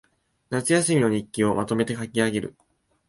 [0.49, 2.55] 夏休みの日記をまとめて書きあげる